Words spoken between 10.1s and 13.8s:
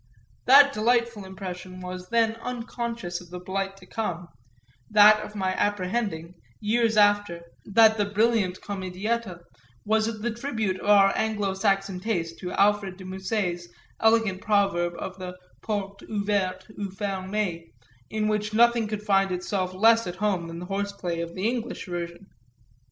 the tribute of our Anglo Saxon taste to Alfred de Musset's